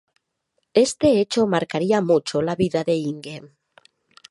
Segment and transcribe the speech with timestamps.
[0.73, 3.43] Este hecho marcaría mucho la vida de Inge.